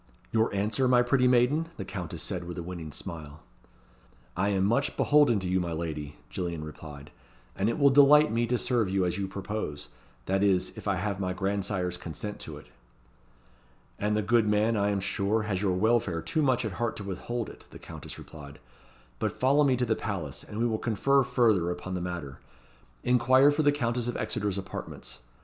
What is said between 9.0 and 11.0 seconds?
as you propose that is, if I